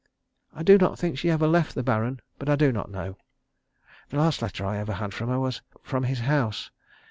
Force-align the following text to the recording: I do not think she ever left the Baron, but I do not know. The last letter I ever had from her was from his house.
I 0.51 0.63
do 0.63 0.79
not 0.79 0.97
think 0.97 1.19
she 1.19 1.29
ever 1.29 1.45
left 1.45 1.75
the 1.75 1.83
Baron, 1.83 2.21
but 2.39 2.49
I 2.49 2.55
do 2.55 2.71
not 2.71 2.89
know. 2.89 3.17
The 4.09 4.17
last 4.17 4.41
letter 4.41 4.65
I 4.65 4.77
ever 4.79 4.93
had 4.93 5.13
from 5.13 5.29
her 5.29 5.39
was 5.39 5.61
from 5.83 6.05
his 6.05 6.21
house. 6.21 6.71